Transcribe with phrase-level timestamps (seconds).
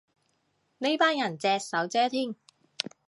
[0.79, 2.33] 呢班人隻手遮天